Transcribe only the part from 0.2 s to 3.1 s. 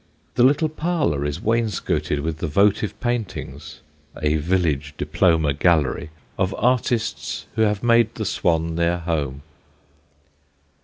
The little parlour is wainscoted with the votive